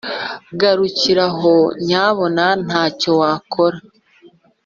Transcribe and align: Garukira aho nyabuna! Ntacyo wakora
Garukira 0.59 1.25
aho 1.29 1.53
nyabuna! 1.87 2.45
Ntacyo 2.65 3.11
wakora 3.19 3.77